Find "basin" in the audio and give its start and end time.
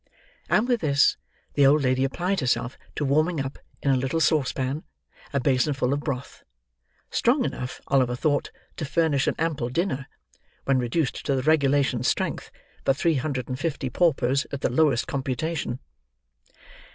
5.39-5.73